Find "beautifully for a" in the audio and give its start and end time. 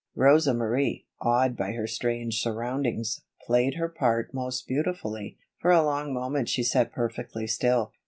4.67-5.83